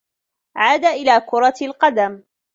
[0.57, 2.23] عاد إلى كرة القدم.